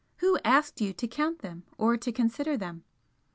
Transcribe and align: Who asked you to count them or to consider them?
Who 0.17 0.39
asked 0.43 0.81
you 0.81 0.93
to 0.93 1.07
count 1.07 1.43
them 1.43 1.61
or 1.77 1.95
to 1.95 2.11
consider 2.11 2.57
them? 2.57 2.85